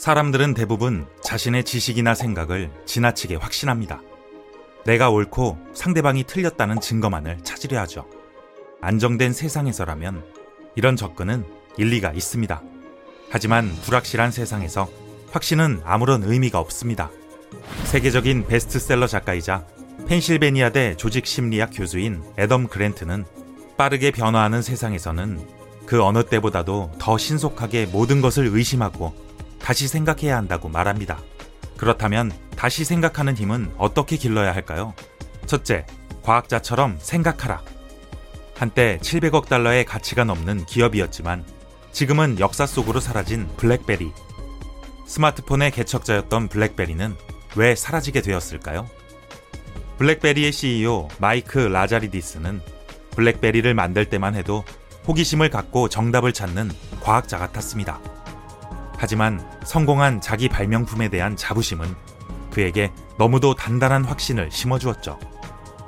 사람들은 0.00 0.54
대부분 0.54 1.06
자신의 1.22 1.64
지식이나 1.64 2.14
생각을 2.14 2.70
지나치게 2.86 3.34
확신합니다. 3.34 4.00
내가 4.86 5.10
옳고 5.10 5.58
상대방이 5.74 6.24
틀렸다는 6.24 6.80
증거만을 6.80 7.40
찾으려 7.44 7.80
하죠. 7.80 8.06
안정된 8.80 9.34
세상에서라면 9.34 10.24
이런 10.74 10.96
접근은 10.96 11.44
일리가 11.76 12.12
있습니다. 12.12 12.62
하지만 13.28 13.76
불확실한 13.82 14.30
세상에서 14.30 14.88
확신은 15.32 15.82
아무런 15.84 16.22
의미가 16.22 16.58
없습니다. 16.58 17.10
세계적인 17.84 18.46
베스트셀러 18.46 19.06
작가이자 19.06 19.66
펜실베니아대 20.08 20.96
조직 20.96 21.26
심리학 21.26 21.72
교수인 21.74 22.22
애덤 22.38 22.68
그랜트는 22.68 23.26
빠르게 23.76 24.12
변화하는 24.12 24.62
세상에서는 24.62 25.46
그 25.84 26.02
어느 26.02 26.24
때보다도 26.24 26.92
더 26.98 27.18
신속하게 27.18 27.84
모든 27.92 28.22
것을 28.22 28.46
의심하고 28.46 29.28
다시 29.60 29.88
생각해야 29.88 30.36
한다고 30.36 30.68
말합니다. 30.68 31.18
그렇다면 31.76 32.32
다시 32.56 32.84
생각하는 32.84 33.36
힘은 33.36 33.72
어떻게 33.78 34.16
길러야 34.16 34.54
할까요? 34.54 34.94
첫째, 35.46 35.86
과학자처럼 36.22 36.98
생각하라. 37.00 37.62
한때 38.54 38.98
700억 39.02 39.48
달러의 39.48 39.84
가치가 39.84 40.24
넘는 40.24 40.66
기업이었지만 40.66 41.44
지금은 41.92 42.38
역사 42.38 42.66
속으로 42.66 43.00
사라진 43.00 43.48
블랙베리. 43.56 44.12
스마트폰의 45.06 45.70
개척자였던 45.70 46.48
블랙베리는 46.48 47.16
왜 47.56 47.74
사라지게 47.74 48.20
되었을까요? 48.20 48.88
블랙베리의 49.98 50.52
CEO 50.52 51.08
마이크 51.18 51.58
라자리디스는 51.58 52.60
블랙베리를 53.16 53.72
만들 53.74 54.04
때만 54.04 54.34
해도 54.34 54.64
호기심을 55.08 55.50
갖고 55.50 55.88
정답을 55.88 56.32
찾는 56.32 56.70
과학자 57.00 57.38
같았습니다. 57.38 58.00
하지만 59.00 59.40
성공한 59.64 60.20
자기 60.20 60.50
발명품에 60.50 61.08
대한 61.08 61.34
자부심은 61.34 61.96
그에게 62.50 62.92
너무도 63.16 63.54
단단한 63.54 64.04
확신을 64.04 64.50
심어주었죠. 64.50 65.18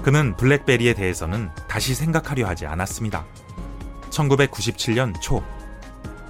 그는 0.02 0.34
블랙베리에 0.38 0.94
대해서는 0.94 1.50
다시 1.68 1.94
생각하려 1.94 2.48
하지 2.48 2.64
않았습니다. 2.64 3.26
1997년 4.08 5.20
초, 5.20 5.44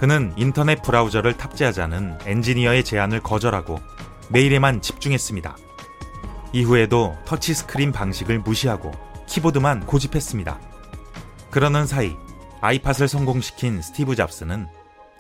그는 0.01 0.33
인터넷 0.37 0.83
브라우저를 0.83 1.37
탑재하자는 1.37 2.19
엔지니어의 2.27 2.83
제안을 2.83 3.21
거절하고 3.21 3.79
메일에만 4.31 4.83
집중했습니다. 4.83 5.57
이후에도 6.53 7.17
터치스크린 7.27 7.93
방식을 7.93 8.41
무시하고 8.41 8.91
키보드만 9.29 9.87
고집했습니다. 9.87 10.59
그러는 11.53 11.87
사이 11.87 12.17
아이팟을 12.61 13.07
성공시킨 13.07 13.83
스티브 13.83 14.17
잡스는 14.17 14.67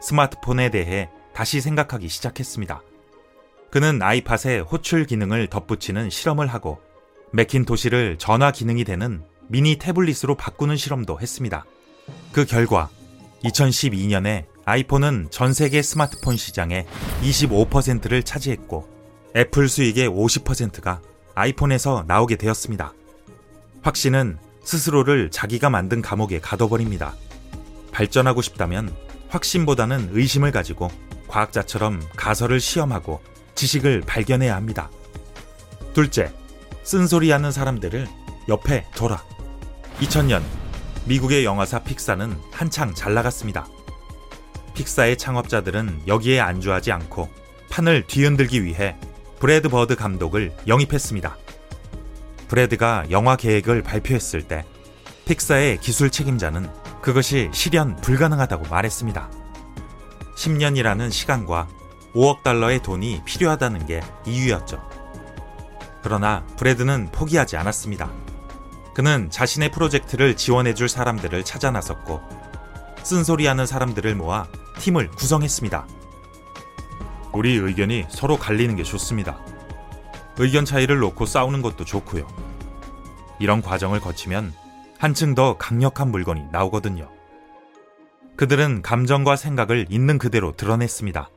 스마트폰에 0.00 0.70
대해 0.70 1.08
다시 1.34 1.60
생각하기 1.60 2.08
시작했습니다. 2.08 2.82
그는 3.70 4.02
아이팟에 4.02 4.60
호출 4.60 5.06
기능을 5.06 5.46
덧붙이는 5.46 6.10
실험을 6.10 6.46
하고 6.46 6.80
맥킨토시를 7.32 8.18
전화 8.18 8.52
기능이 8.52 8.84
되는 8.84 9.22
미니 9.48 9.76
태블릿으로 9.76 10.36
바꾸는 10.36 10.76
실험도 10.76 11.20
했습니다. 11.20 11.64
그 12.32 12.44
결과 12.44 12.90
2012년에 13.44 14.44
아이폰은 14.64 15.28
전 15.30 15.52
세계 15.52 15.82
스마트폰 15.82 16.36
시장의 16.36 16.86
25%를 17.22 18.22
차지했고 18.22 18.88
애플 19.34 19.68
수익의 19.68 20.08
50%가 20.08 21.00
아이폰에서 21.34 22.04
나오게 22.06 22.36
되었습니다. 22.36 22.92
확신은 23.82 24.38
스스로를 24.62 25.30
자기가 25.30 25.70
만든 25.70 26.02
감옥에 26.02 26.40
가둬버립니다. 26.40 27.14
발전하고 27.90 28.42
싶다면 28.42 28.94
확신보다는 29.28 30.10
의심을 30.12 30.52
가지고 30.52 30.90
과학자처럼 31.32 32.02
가설을 32.14 32.60
시험하고 32.60 33.22
지식을 33.54 34.02
발견해야 34.06 34.54
합니다. 34.54 34.90
둘째, 35.94 36.30
쓴소리하는 36.82 37.50
사람들을 37.52 38.06
옆에 38.48 38.86
둬라. 38.94 39.24
2000년 40.00 40.42
미국의 41.06 41.44
영화사 41.44 41.78
픽사는 41.78 42.36
한창 42.52 42.94
잘 42.94 43.14
나갔습니다. 43.14 43.66
픽사의 44.74 45.16
창업자들은 45.16 46.02
여기에 46.06 46.40
안주하지 46.40 46.92
않고 46.92 47.28
판을 47.70 48.06
뒤흔들기 48.06 48.64
위해 48.64 48.96
브래드 49.38 49.68
버드 49.68 49.96
감독을 49.96 50.54
영입했습니다. 50.66 51.36
브래드가 52.48 53.06
영화 53.10 53.36
계획을 53.36 53.82
발표했을 53.82 54.42
때 54.42 54.64
픽사의 55.24 55.78
기술 55.80 56.10
책임자는 56.10 56.68
그것이 57.00 57.48
실현 57.52 57.96
불가능하다고 57.96 58.68
말했습니다. 58.68 59.41
10년이라는 60.42 61.12
시간과 61.12 61.68
5억 62.14 62.42
달러의 62.42 62.82
돈이 62.82 63.22
필요하다는 63.24 63.86
게 63.86 64.00
이유였죠. 64.26 64.82
그러나 66.02 66.44
브래드는 66.56 67.10
포기하지 67.12 67.56
않았습니다. 67.56 68.10
그는 68.92 69.30
자신의 69.30 69.70
프로젝트를 69.70 70.36
지원해줄 70.36 70.88
사람들을 70.88 71.44
찾아 71.44 71.70
나섰고 71.70 72.20
쓴소리하는 73.04 73.66
사람들을 73.66 74.14
모아 74.16 74.46
팀을 74.78 75.10
구성했습니다. 75.12 75.86
우리 77.32 77.54
의견이 77.54 78.06
서로 78.10 78.36
갈리는 78.36 78.74
게 78.76 78.82
좋습니다. 78.82 79.38
의견 80.38 80.64
차이를 80.64 80.98
놓고 80.98 81.24
싸우는 81.24 81.62
것도 81.62 81.84
좋고요. 81.84 82.26
이런 83.38 83.62
과정을 83.62 84.00
거치면 84.00 84.52
한층 84.98 85.34
더 85.34 85.56
강력한 85.56 86.10
물건이 86.10 86.46
나오거든요. 86.50 87.21
그들은 88.42 88.82
감정과 88.82 89.36
생각을 89.36 89.86
있는 89.88 90.18
그대로 90.18 90.50
드러냈습니다. 90.56 91.30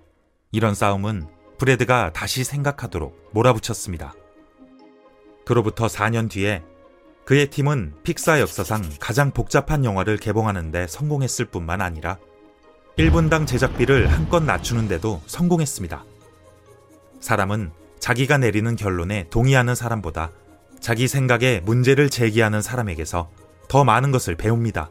이런 0.51 0.73
싸움은 0.73 1.27
브레드가 1.59 2.11
다시 2.13 2.43
생각하도록 2.43 3.29
몰아붙였습니다. 3.31 4.15
그로부터 5.45 5.85
4년 5.85 6.31
뒤에 6.31 6.63
그의 7.23 7.51
팀은 7.51 7.93
픽사 8.01 8.39
역사상 8.39 8.81
가장 8.99 9.29
복잡한 9.29 9.85
영화를 9.85 10.17
개봉하는데 10.17 10.87
성공했을 10.87 11.45
뿐만 11.45 11.79
아니라 11.81 12.17
1분당 12.97 13.45
제작비를 13.45 14.11
한껏 14.11 14.41
낮추는데도 14.41 15.21
성공했습니다. 15.27 16.03
사람은 17.19 17.71
자기가 17.99 18.39
내리는 18.39 18.75
결론에 18.75 19.27
동의하는 19.29 19.75
사람보다 19.75 20.31
자기 20.79 21.07
생각에 21.07 21.61
문제를 21.65 22.09
제기하는 22.09 22.63
사람에게서 22.63 23.29
더 23.67 23.83
많은 23.83 24.09
것을 24.09 24.35
배웁니다. 24.35 24.89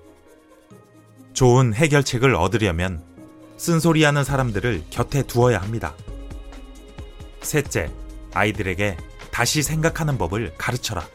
좋은 1.35 1.75
해결책을 1.75 2.35
얻으려면 2.37 3.03
쓴소리하는 3.57 4.25
사람들을 4.25 4.85
곁에 4.91 5.25
두어야 5.25 5.61
합니다. 5.61 5.95
셋째, 7.43 7.91
아이들에게 8.33 8.97
다시 9.31 9.63
생각하는 9.63 10.17
법을 10.17 10.55
가르쳐라. 10.57 11.07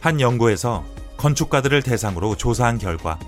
한 0.00 0.20
연구에서 0.20 0.84
건축가들을 1.16 1.82
대상으로 1.82 2.36
조사한 2.36 2.78
결과 2.78 3.18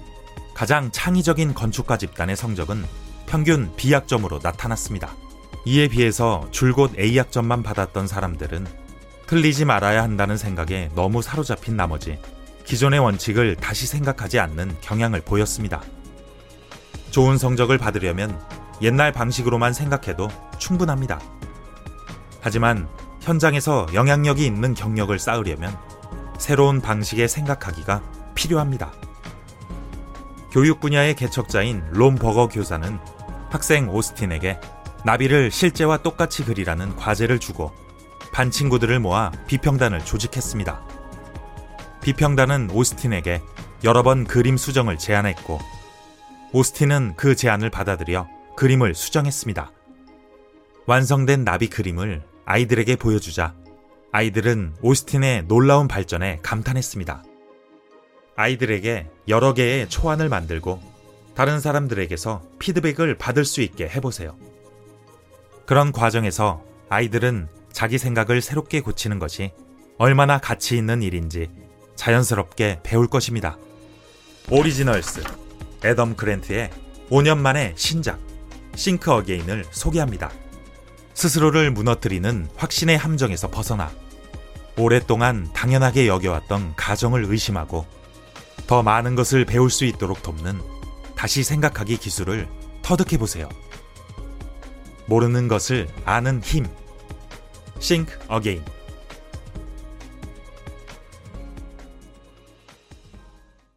가장 0.54 0.90
창의적인 0.92 1.54
건축가 1.54 1.96
집단의 1.96 2.36
성적은 2.36 2.84
평균 3.26 3.74
B학점으로 3.76 4.40
나타났습니다. 4.42 5.16
이에 5.64 5.88
비해서 5.88 6.46
줄곧 6.50 6.98
A학점만 6.98 7.62
받았던 7.62 8.06
사람들은 8.06 8.66
틀리지 9.26 9.64
말아야 9.64 10.02
한다는 10.02 10.36
생각에 10.36 10.90
너무 10.94 11.22
사로잡힌 11.22 11.76
나머지 11.76 12.18
기존의 12.66 12.98
원칙을 12.98 13.56
다시 13.56 13.86
생각하지 13.86 14.40
않는 14.40 14.76
경향을 14.80 15.20
보였습니다. 15.22 15.82
좋은 17.10 17.38
성적을 17.38 17.78
받으려면 17.78 18.38
옛날 18.82 19.12
방식으로만 19.12 19.72
생각해도 19.72 20.28
충분합니다. 20.58 21.20
하지만 22.40 22.88
현장에서 23.22 23.86
영향력이 23.94 24.44
있는 24.44 24.74
경력을 24.74 25.16
쌓으려면 25.18 25.76
새로운 26.38 26.80
방식의 26.80 27.28
생각하기가 27.28 28.02
필요합니다. 28.34 28.92
교육 30.50 30.80
분야의 30.80 31.14
개척자인 31.14 31.84
롬 31.90 32.16
버거 32.16 32.48
교사는 32.48 32.98
학생 33.48 33.88
오스틴에게 33.88 34.60
나비를 35.04 35.50
실제와 35.50 35.98
똑같이 35.98 36.44
그리라는 36.44 36.96
과제를 36.96 37.38
주고 37.38 37.72
반 38.32 38.50
친구들을 38.50 38.98
모아 38.98 39.30
비평단을 39.46 40.04
조직했습니다. 40.04 40.95
비평단은 42.06 42.70
오스틴에게 42.70 43.42
여러 43.82 44.04
번 44.04 44.22
그림 44.22 44.56
수정을 44.56 44.96
제안했고 44.96 45.58
오스틴은 46.52 47.14
그 47.16 47.34
제안을 47.34 47.68
받아들여 47.68 48.28
그림을 48.54 48.94
수정했습니다. 48.94 49.72
완성된 50.86 51.42
나비 51.42 51.66
그림을 51.66 52.22
아이들에게 52.44 52.94
보여주자 52.94 53.56
아이들은 54.12 54.76
오스틴의 54.82 55.48
놀라운 55.48 55.88
발전에 55.88 56.38
감탄했습니다. 56.44 57.24
아이들에게 58.36 59.10
여러 59.26 59.52
개의 59.52 59.88
초안을 59.88 60.28
만들고 60.28 60.80
다른 61.34 61.58
사람들에게서 61.58 62.40
피드백을 62.60 63.18
받을 63.18 63.44
수 63.44 63.62
있게 63.62 63.88
해보세요. 63.88 64.36
그런 65.66 65.90
과정에서 65.90 66.62
아이들은 66.88 67.48
자기 67.72 67.98
생각을 67.98 68.42
새롭게 68.42 68.80
고치는 68.80 69.18
것이 69.18 69.50
얼마나 69.98 70.38
가치 70.38 70.76
있는 70.76 71.02
일인지 71.02 71.65
자연스럽게 71.96 72.80
배울 72.82 73.06
것입니다. 73.08 73.58
Originals 74.50 75.22
애덤 75.84 76.14
그랜트의 76.14 76.70
5년 77.10 77.38
만의 77.38 77.74
신작 77.76 78.18
Think 78.76 79.10
Again을 79.10 79.64
소개합니다. 79.70 80.30
스스로를 81.14 81.70
무너뜨리는 81.70 82.48
확신의 82.56 82.98
함정에서 82.98 83.50
벗어나 83.50 83.90
오랫동안 84.78 85.50
당연하게 85.54 86.06
여겨왔던 86.06 86.74
가정을 86.76 87.24
의심하고 87.24 87.86
더 88.66 88.82
많은 88.82 89.14
것을 89.14 89.44
배울 89.44 89.70
수 89.70 89.84
있도록 89.84 90.22
돕는 90.22 90.60
다시 91.16 91.42
생각하기 91.42 91.96
기술을 91.96 92.46
터득해 92.82 93.18
보세요. 93.18 93.48
모르는 95.06 95.48
것을 95.48 95.88
아는 96.04 96.42
힘. 96.42 96.66
Think. 97.80 98.12